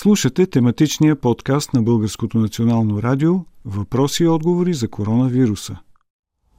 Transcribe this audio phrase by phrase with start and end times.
[0.00, 5.76] Слушате тематичния подкаст на Българското национално радио Въпроси и отговори за коронавируса.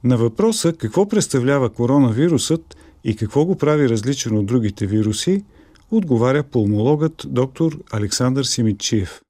[0.04, 5.44] На въпроса какво представлява коронавирусът и какво го прави различен от другите вируси,
[5.90, 9.20] отговаря пулмологът доктор Александър Симичиев.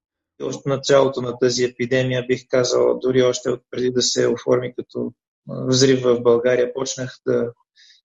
[0.42, 5.12] Още началото на тази епидемия, бих казал, дори още от преди да се оформи като
[5.48, 7.52] взрив в България, почнах да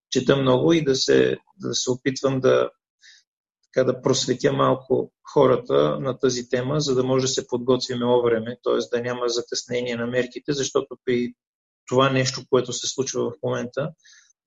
[0.09, 2.69] чета много и да се, да се опитвам да
[3.75, 8.57] така да просветя малко хората на тази тема, за да може да се подготвиме време,
[8.63, 8.97] т.е.
[8.97, 11.33] да няма закъснение на мерките, защото при
[11.87, 13.89] това нещо, което се случва в момента,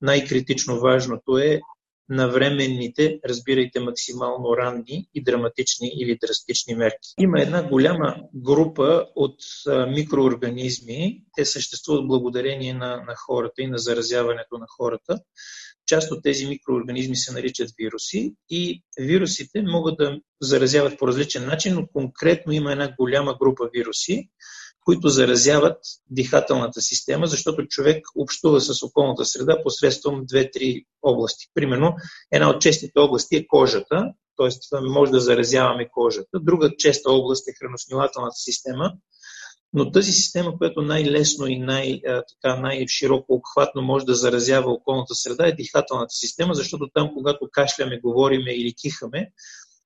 [0.01, 1.61] най-критично важното е
[2.09, 7.09] навременните, разбирайте максимално ранни и драматични или драстични мерки.
[7.19, 9.41] Има една голяма група от
[9.89, 11.23] микроорганизми.
[11.37, 15.21] Те съществуват благодарение на, на хората и на заразяването на хората.
[15.89, 21.75] Част от тези микроорганизми се наричат вируси и вирусите могат да заразяват по различен начин,
[21.75, 24.29] но конкретно има една голяма група вируси,
[24.85, 25.79] които заразяват
[26.11, 31.47] дихателната система, защото човек общува с околната среда посредством две-три области.
[31.55, 31.95] Примерно,
[32.33, 34.81] една от честите области е кожата, т.е.
[34.81, 36.41] може да заразяваме кожата.
[36.41, 38.93] Друга честа област е храносмилателната система,
[39.73, 42.01] но тази система, която най-лесно и най-
[42.45, 48.53] най-широко обхватно може да заразява околната среда е дихателната система, защото там, когато кашляме, говориме
[48.53, 49.31] или кихаме,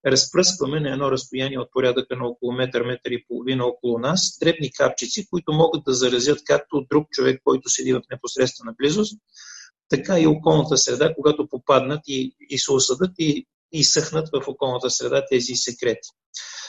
[0.07, 4.73] разпръскваме на едно разстояние от порядъка на около метър, метър и половина около нас дребни
[4.73, 9.19] капчици, които могат да заразят както друг човек, който седи в непосредствена близост,
[9.89, 14.91] така и околната среда, когато попаднат и, и се осъдат и, и съхнат в околната
[14.91, 16.09] среда тези секрети.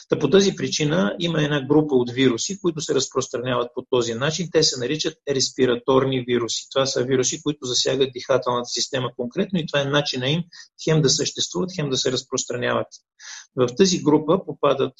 [0.09, 4.49] Та по тази причина има една група от вируси, които се разпространяват по този начин.
[4.51, 6.67] Те се наричат респираторни вируси.
[6.71, 10.43] Това са вируси, които засягат дихателната система конкретно и това е начина им
[10.83, 12.87] хем да съществуват, хем да се разпространяват.
[13.55, 14.93] В тази група попадат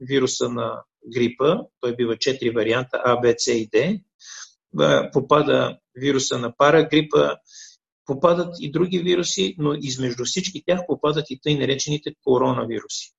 [0.00, 0.82] вируса на
[1.14, 4.00] грипа, той бива 4 варианта А, Б, С и Д.
[5.12, 7.36] Попада вируса на парагрипа,
[8.08, 13.12] попадат и други вируси, но измежду всички тях попадат и тъй наречените коронавируси.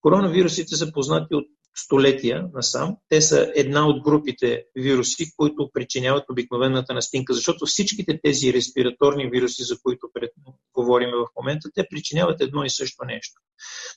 [0.00, 2.96] Коронавирусите са познати от столетия насам.
[3.08, 9.62] Те са една от групите вируси, които причиняват обикновената настинка, защото всичките тези респираторни вируси,
[9.62, 10.30] за които пред...
[10.74, 13.40] говорим в момента, те причиняват едно и също нещо.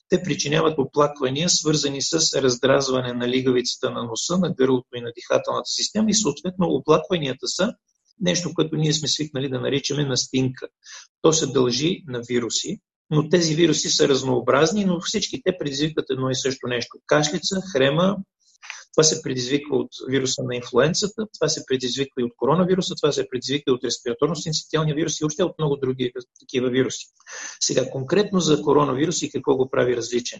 [0.09, 5.69] Те причиняват оплаквания, свързани с раздразване на лигавицата на носа, на гърлото и на дихателната
[5.69, 7.73] система и съответно оплакванията са
[8.21, 10.67] нещо, което ние сме свикнали да наричаме настинка.
[11.21, 16.29] То се дължи на вируси, но тези вируси са разнообразни, но всички те предизвикват едно
[16.29, 16.97] и също нещо.
[17.07, 18.17] Кашлица, хрема,
[18.95, 23.29] това се предизвиква от вируса на инфлуенцията, това се предизвиква и от коронавируса, това се
[23.29, 27.05] предизвиква и от респираторно-синцитиалния вирус и още от много други такива вируси.
[27.59, 30.39] Сега, конкретно за коронавирус и какво го прави различен.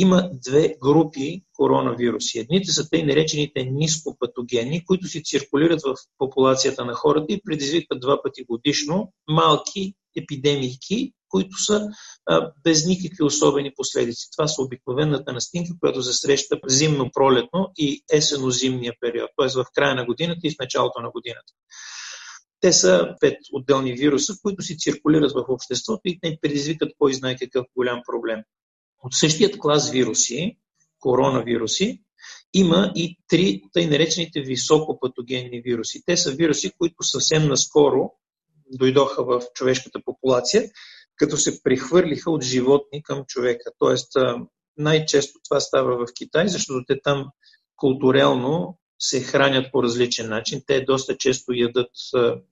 [0.00, 2.38] Има две групи коронавируси.
[2.38, 8.22] Едните са тъй наречените нископатогени, които си циркулират в популацията на хората и предизвикват два
[8.22, 11.88] пъти годишно малки епидемики, които са
[12.26, 14.28] а, без никакви особени последици.
[14.36, 19.48] Това са обикновената настинка, която се среща зимно-пролетно и есено-зимния период, т.е.
[19.48, 21.52] в края на годината и в началото на годината.
[22.60, 27.36] Те са пет отделни вируса, които си циркулират в обществото и не предизвикат кой знае
[27.36, 28.42] какъв голям проблем.
[29.02, 30.56] От същият клас вируси,
[31.00, 32.02] коронавируси,
[32.54, 36.02] има и три тъй наречените високопатогенни вируси.
[36.06, 38.10] Те са вируси, които съвсем наскоро
[38.70, 40.70] дойдоха в човешката популация,
[41.16, 43.70] като се прехвърлиха от животни към човека.
[43.78, 44.12] Тоест,
[44.76, 47.26] най-често това става в Китай, защото те там
[47.76, 50.62] културално се хранят по различен начин.
[50.66, 51.90] Те доста често ядат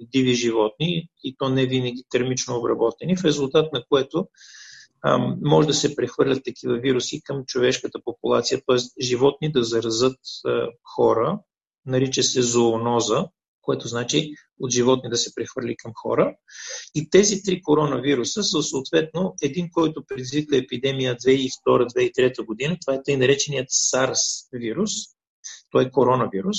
[0.01, 4.29] диви животни и то не винаги термично обработени, в резултат на което
[5.43, 9.03] може да се прехвърлят такива вируси към човешката популация, т.е.
[9.05, 10.19] животни да заразат
[10.97, 11.39] хора,
[11.87, 13.25] нарича се зооноза,
[13.63, 16.37] което значи от животни да се прехвърли към хора.
[16.95, 22.77] И тези три коронавируса са съответно един, който предизвика епидемия 2002-2003 година.
[22.87, 24.91] Това е тъй нареченият SARS вирус.
[25.71, 26.57] Той е коронавирус.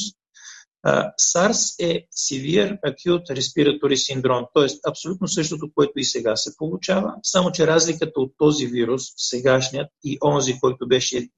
[0.85, 4.89] SARS е Severe Acute Respiratory Syndrome, т.е.
[4.89, 10.17] абсолютно същото, което и сега се получава, само че разликата от този вирус, сегашният и
[10.23, 11.29] онзи, който беше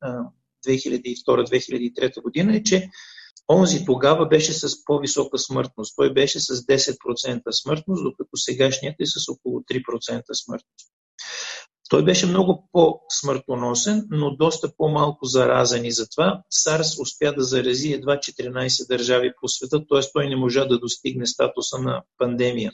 [0.68, 2.89] 2002-2003 година е, че
[3.50, 5.95] онзи тогава беше с по-висока смъртност.
[5.95, 10.92] Той беше с 10% смъртност, докато сегашният е с около 3% смъртност.
[11.89, 18.18] Той беше много по-смъртоносен, но доста по-малко заразен и затова САРС успя да зарази едва
[18.18, 20.00] 14 държави по света, т.е.
[20.13, 22.71] той не можа да достигне статуса на пандемия.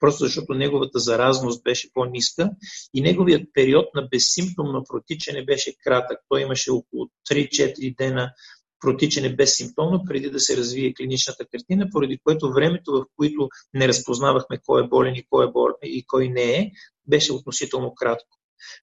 [0.00, 2.50] Просто защото неговата заразност беше по-ниска
[2.94, 6.18] и неговият период на безсимптомно протичане беше кратък.
[6.28, 8.32] Той имаше около 3-4 дена
[8.80, 14.58] протичане безсимптомно, преди да се развие клиничната картина, поради което времето, в което не разпознавахме
[14.66, 16.70] кой е болен и кой е болен и кой не е,
[17.06, 18.35] беше относително кратко.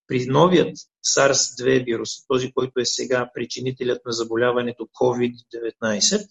[0.07, 6.27] При новият SARS-2 вирус, този, който е сега причинителят на заболяването COVID-19,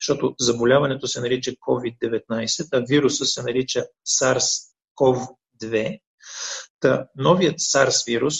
[0.00, 6.00] защото заболяването се нарича COVID-19, а вируса се нарича SARS-CoV-2,
[6.80, 8.34] Та, новият SARS вирус,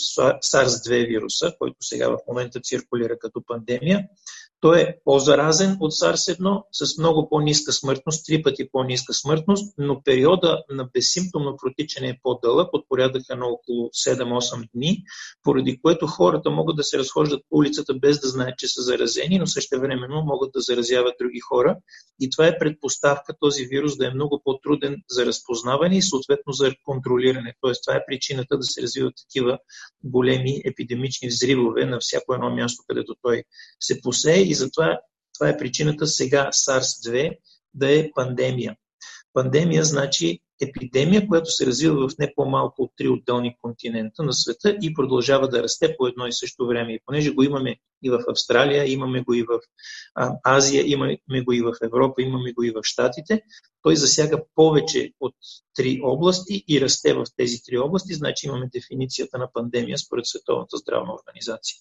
[0.51, 4.07] SARS-2 вируса, който сега в момента циркулира като пандемия,
[4.59, 10.63] той е по-заразен от SARS-1 с много по-ниска смъртност, три пъти по-ниска смъртност, но периода
[10.69, 15.03] на безсимптомно протичане е по-дълъг, от порядъка на около 7-8 дни,
[15.43, 19.39] поради което хората могат да се разхождат по улицата без да знаят, че са заразени,
[19.39, 21.77] но същевременно могат да заразяват други хора.
[22.19, 26.71] И това е предпоставка този вирус да е много по-труден за разпознаване и съответно за
[26.83, 27.53] контролиране.
[27.61, 29.59] Тоест, това е причината да се развиват такива
[30.03, 33.43] големи епидемични взривове на всяко едно място, където той
[33.79, 34.99] се посее и затова
[35.37, 37.37] това е причината сега SARS-2
[37.73, 38.75] да е пандемия.
[39.33, 44.77] Пандемия значи епидемия, която се развива в не по-малко от три отделни континента на света
[44.81, 46.93] и продължава да расте по едно и също време.
[46.93, 49.59] И понеже го имаме и в Австралия, имаме го и в
[50.43, 53.41] Азия, имаме го и в Европа, имаме го и в Штатите,
[53.81, 55.35] той засяга повече от
[55.75, 60.77] три области и расте в тези три области, значи имаме дефиницията на пандемия според Световната
[60.77, 61.77] здравна организация.